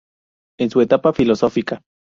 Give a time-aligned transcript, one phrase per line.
[0.59, 1.83] Es su etapa filosófica.